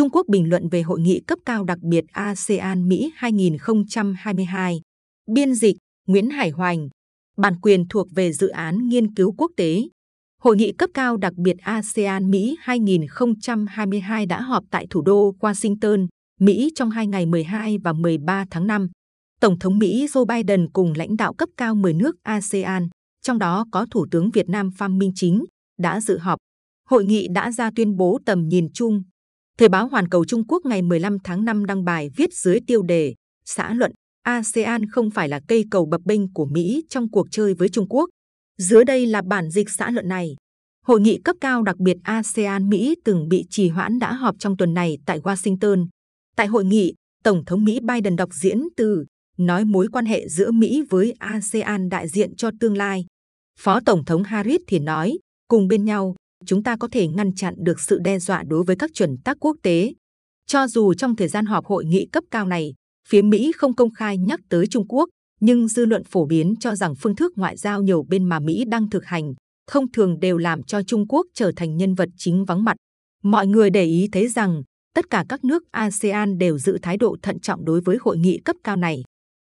[0.00, 4.80] Trung Quốc bình luận về hội nghị cấp cao đặc biệt ASEAN-Mỹ 2022.
[5.30, 5.76] Biên dịch
[6.06, 6.88] Nguyễn Hải Hoành.
[7.36, 9.82] Bản quyền thuộc về dự án nghiên cứu quốc tế.
[10.42, 16.06] Hội nghị cấp cao đặc biệt ASEAN-Mỹ 2022 đã họp tại thủ đô Washington,
[16.40, 18.88] Mỹ trong hai ngày 12 và 13 tháng 5.
[19.40, 22.88] Tổng thống Mỹ Joe Biden cùng lãnh đạo cấp cao 10 nước ASEAN,
[23.22, 25.44] trong đó có Thủ tướng Việt Nam Phạm Minh Chính,
[25.78, 26.38] đã dự họp.
[26.88, 29.02] Hội nghị đã ra tuyên bố tầm nhìn chung.
[29.60, 32.82] Thời báo Hoàn cầu Trung Quốc ngày 15 tháng 5 đăng bài viết dưới tiêu
[32.82, 37.26] đề xã luận ASEAN không phải là cây cầu bập bênh của Mỹ trong cuộc
[37.30, 38.10] chơi với Trung Quốc.
[38.58, 40.36] Dưới đây là bản dịch xã luận này.
[40.86, 44.74] Hội nghị cấp cao đặc biệt ASEAN-Mỹ từng bị trì hoãn đã họp trong tuần
[44.74, 45.86] này tại Washington.
[46.36, 49.04] Tại hội nghị, Tổng thống Mỹ Biden đọc diễn từ
[49.38, 53.06] nói mối quan hệ giữa Mỹ với ASEAN đại diện cho tương lai.
[53.58, 55.18] Phó Tổng thống Harris thì nói,
[55.48, 56.14] cùng bên nhau,
[56.46, 59.36] chúng ta có thể ngăn chặn được sự đe dọa đối với các chuẩn tắc
[59.40, 59.94] quốc tế.
[60.46, 62.74] Cho dù trong thời gian họp hội nghị cấp cao này,
[63.08, 65.08] phía Mỹ không công khai nhắc tới Trung Quốc,
[65.40, 68.64] nhưng dư luận phổ biến cho rằng phương thức ngoại giao nhiều bên mà Mỹ
[68.68, 69.34] đang thực hành
[69.70, 72.76] thông thường đều làm cho Trung Quốc trở thành nhân vật chính vắng mặt.
[73.22, 74.62] Mọi người để ý thấy rằng
[74.94, 78.40] tất cả các nước ASEAN đều giữ thái độ thận trọng đối với hội nghị
[78.44, 79.02] cấp cao này.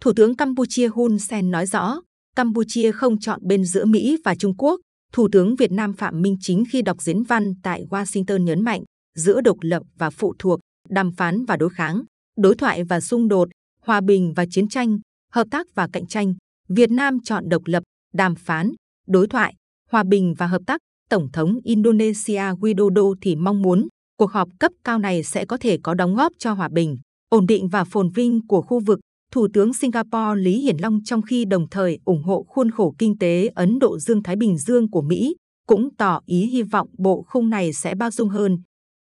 [0.00, 2.00] Thủ tướng Campuchia Hun Sen nói rõ,
[2.36, 4.80] Campuchia không chọn bên giữa Mỹ và Trung Quốc.
[5.12, 8.82] Thủ tướng Việt Nam Phạm Minh Chính khi đọc diễn văn tại Washington nhấn mạnh
[9.14, 12.02] giữa độc lập và phụ thuộc, đàm phán và đối kháng,
[12.36, 13.48] đối thoại và xung đột,
[13.82, 14.98] hòa bình và chiến tranh,
[15.32, 16.34] hợp tác và cạnh tranh.
[16.68, 17.82] Việt Nam chọn độc lập,
[18.14, 18.72] đàm phán,
[19.06, 19.54] đối thoại,
[19.90, 20.80] hòa bình và hợp tác.
[21.10, 25.78] Tổng thống Indonesia Widodo thì mong muốn cuộc họp cấp cao này sẽ có thể
[25.82, 29.00] có đóng góp cho hòa bình, ổn định và phồn vinh của khu vực.
[29.32, 33.18] Thủ tướng Singapore Lý Hiển Long trong khi đồng thời ủng hộ khuôn khổ kinh
[33.18, 37.50] tế Ấn Độ Dương-Thái Bình Dương của Mỹ, cũng tỏ ý hy vọng bộ khung
[37.50, 38.58] này sẽ bao dung hơn.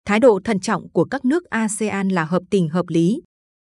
[0.04, 3.22] Thái độ thận trọng của các nước ASEAN là hợp tình hợp lý.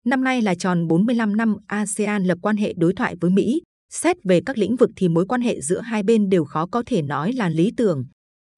[0.06, 3.62] Năm nay là tròn 45 năm ASEAN lập quan hệ đối thoại với Mỹ.
[3.90, 6.84] Xét về các lĩnh vực thì mối quan hệ giữa hai bên đều khó có
[6.86, 8.06] thể nói là lý tưởng.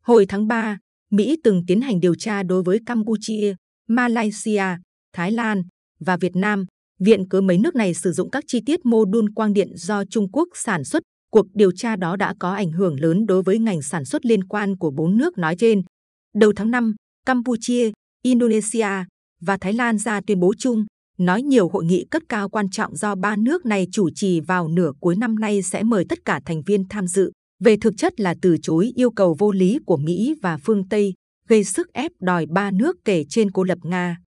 [0.05, 0.77] Hồi tháng 3,
[1.11, 3.55] Mỹ từng tiến hành điều tra đối với Campuchia,
[3.87, 4.63] Malaysia,
[5.13, 5.63] Thái Lan
[5.99, 6.65] và Việt Nam.
[7.05, 10.05] Viện cớ mấy nước này sử dụng các chi tiết mô đun quang điện do
[10.05, 11.03] Trung Quốc sản xuất.
[11.31, 14.43] Cuộc điều tra đó đã có ảnh hưởng lớn đối với ngành sản xuất liên
[14.43, 15.81] quan của bốn nước nói trên.
[16.35, 17.91] Đầu tháng 5, Campuchia,
[18.23, 18.87] Indonesia
[19.41, 20.85] và Thái Lan ra tuyên bố chung,
[21.17, 24.67] nói nhiều hội nghị cấp cao quan trọng do ba nước này chủ trì vào
[24.67, 27.31] nửa cuối năm nay sẽ mời tất cả thành viên tham dự
[27.63, 31.13] về thực chất là từ chối yêu cầu vô lý của Mỹ và phương Tây,
[31.47, 34.22] gây sức ép đòi ba nước kể trên cô lập Nga.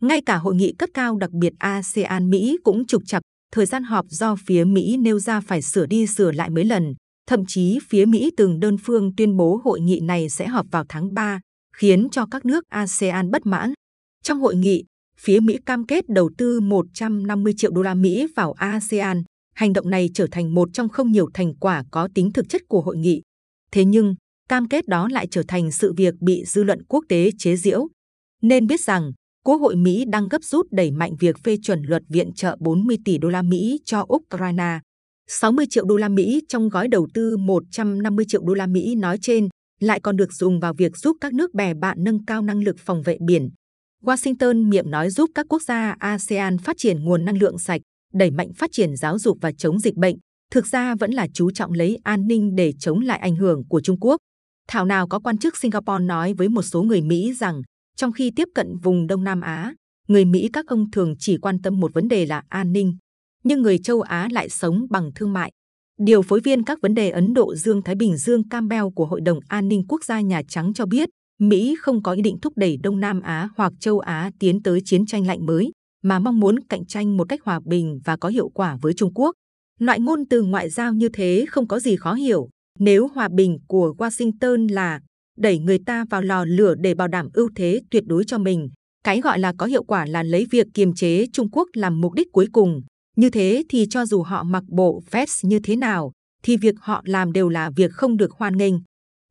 [0.00, 3.20] Ngay cả hội nghị cấp cao đặc biệt ASEAN-Mỹ cũng trục chặt,
[3.52, 6.94] thời gian họp do phía Mỹ nêu ra phải sửa đi sửa lại mấy lần.
[7.26, 10.84] Thậm chí phía Mỹ từng đơn phương tuyên bố hội nghị này sẽ họp vào
[10.88, 11.40] tháng 3,
[11.76, 13.72] khiến cho các nước ASEAN bất mãn.
[14.22, 14.84] Trong hội nghị,
[15.18, 19.22] phía Mỹ cam kết đầu tư 150 triệu đô la Mỹ vào ASEAN,
[19.60, 22.62] Hành động này trở thành một trong không nhiều thành quả có tính thực chất
[22.68, 23.22] của hội nghị.
[23.72, 24.14] Thế nhưng,
[24.48, 27.88] cam kết đó lại trở thành sự việc bị dư luận quốc tế chế giễu.
[28.42, 29.12] Nên biết rằng,
[29.44, 32.96] Quốc hội Mỹ đang gấp rút đẩy mạnh việc phê chuẩn luật viện trợ 40
[33.04, 34.78] tỷ đô la Mỹ cho Ukraine.
[35.28, 39.18] 60 triệu đô la Mỹ trong gói đầu tư 150 triệu đô la Mỹ nói
[39.22, 39.48] trên
[39.80, 42.76] lại còn được dùng vào việc giúp các nước bè bạn nâng cao năng lực
[42.78, 43.50] phòng vệ biển.
[44.02, 47.80] Washington miệng nói giúp các quốc gia ASEAN phát triển nguồn năng lượng sạch,
[48.12, 50.16] đẩy mạnh phát triển giáo dục và chống dịch bệnh,
[50.50, 53.80] thực ra vẫn là chú trọng lấy an ninh để chống lại ảnh hưởng của
[53.80, 54.16] Trung Quốc.
[54.68, 57.62] Thảo nào có quan chức Singapore nói với một số người Mỹ rằng,
[58.00, 59.74] trong khi tiếp cận vùng Đông Nam Á,
[60.08, 62.96] người Mỹ các ông thường chỉ quan tâm một vấn đề là an ninh,
[63.44, 65.52] nhưng người châu Á lại sống bằng thương mại.
[65.98, 69.38] Điều phối viên các vấn đề Ấn Độ Dương-Thái Bình Dương Campbell của Hội đồng
[69.48, 72.76] An ninh Quốc gia Nhà Trắng cho biết, Mỹ không có ý định thúc đẩy
[72.82, 75.72] Đông Nam Á hoặc châu Á tiến tới chiến tranh lạnh mới
[76.02, 79.14] mà mong muốn cạnh tranh một cách hòa bình và có hiệu quả với Trung
[79.14, 79.34] Quốc.
[79.78, 82.48] Loại ngôn từ ngoại giao như thế không có gì khó hiểu.
[82.78, 85.00] Nếu hòa bình của Washington là
[85.40, 88.70] đẩy người ta vào lò lửa để bảo đảm ưu thế tuyệt đối cho mình,
[89.04, 92.12] cái gọi là có hiệu quả là lấy việc kiềm chế Trung Quốc làm mục
[92.12, 92.80] đích cuối cùng.
[93.16, 96.12] Như thế thì cho dù họ mặc bộ vest như thế nào,
[96.42, 98.74] thì việc họ làm đều là việc không được hoan nghênh.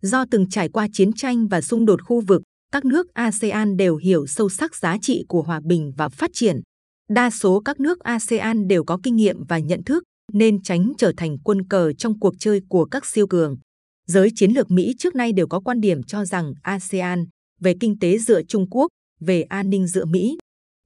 [0.02, 2.42] Do từng trải qua chiến tranh và xung đột khu vực,
[2.72, 6.62] các nước ASEAN đều hiểu sâu sắc giá trị của hòa bình và phát triển.
[7.10, 10.04] Đa số các nước ASEAN đều có kinh nghiệm và nhận thức
[10.34, 13.58] nên tránh trở thành quân cờ trong cuộc chơi của các siêu cường.
[14.10, 17.26] Giới chiến lược Mỹ trước nay đều có quan điểm cho rằng ASEAN
[17.60, 18.88] về kinh tế dựa Trung Quốc,
[19.20, 20.38] về an ninh dựa Mỹ.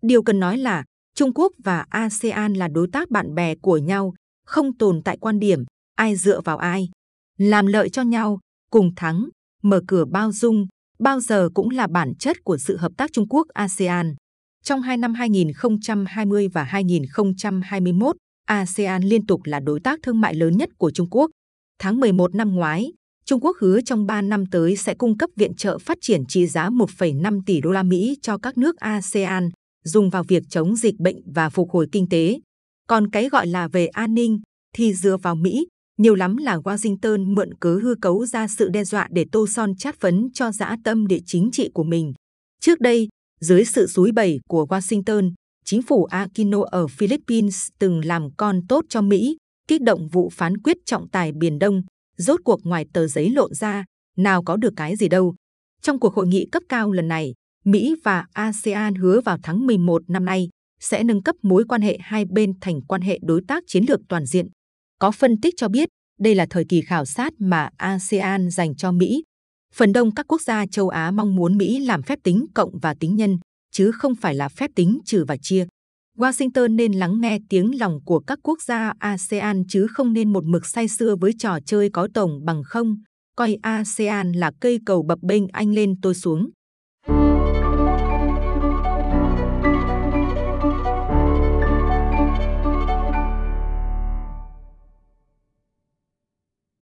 [0.01, 0.83] Điều cần nói là
[1.15, 4.13] Trung Quốc và ASEAN là đối tác bạn bè của nhau,
[4.45, 5.63] không tồn tại quan điểm
[5.95, 6.89] ai dựa vào ai.
[7.37, 8.39] Làm lợi cho nhau,
[8.71, 9.29] cùng thắng,
[9.63, 10.67] mở cửa bao dung,
[10.99, 14.15] bao giờ cũng là bản chất của sự hợp tác Trung Quốc-ASEAN.
[14.63, 18.15] Trong hai năm 2020 và 2021,
[18.45, 21.31] ASEAN liên tục là đối tác thương mại lớn nhất của Trung Quốc.
[21.79, 22.91] Tháng 11 năm ngoái,
[23.25, 26.47] Trung Quốc hứa trong 3 năm tới sẽ cung cấp viện trợ phát triển trị
[26.47, 29.49] giá 1,5 tỷ đô la Mỹ cho các nước ASEAN,
[29.83, 32.39] dùng vào việc chống dịch bệnh và phục hồi kinh tế.
[32.87, 34.39] Còn cái gọi là về an ninh
[34.75, 35.67] thì dựa vào Mỹ,
[35.97, 39.75] nhiều lắm là Washington mượn cớ hư cấu ra sự đe dọa để tô son
[39.75, 42.13] chát phấn cho dã tâm địa chính trị của mình.
[42.61, 43.07] Trước đây,
[43.41, 45.31] dưới sự suối bẩy của Washington,
[45.65, 49.37] chính phủ Aquino ở Philippines từng làm con tốt cho Mỹ,
[49.67, 51.81] kích động vụ phán quyết trọng tài Biển Đông.
[52.23, 53.85] Rốt cuộc ngoài tờ giấy lộn ra,
[54.17, 55.35] nào có được cái gì đâu.
[55.81, 57.33] Trong cuộc hội nghị cấp cao lần này,
[57.65, 60.49] Mỹ và ASEAN hứa vào tháng 11 năm nay
[60.79, 63.99] sẽ nâng cấp mối quan hệ hai bên thành quan hệ đối tác chiến lược
[64.09, 64.47] toàn diện.
[64.99, 65.89] Có phân tích cho biết
[66.19, 69.23] đây là thời kỳ khảo sát mà ASEAN dành cho Mỹ.
[69.73, 72.95] Phần đông các quốc gia châu Á mong muốn Mỹ làm phép tính cộng và
[72.99, 73.37] tính nhân,
[73.71, 75.65] chứ không phải là phép tính trừ và chia.
[76.17, 80.43] Washington nên lắng nghe tiếng lòng của các quốc gia ASEAN chứ không nên một
[80.45, 82.95] mực say sưa với trò chơi có tổng bằng không,
[83.35, 86.49] coi ASEAN là cây cầu bập bênh anh lên tôi xuống.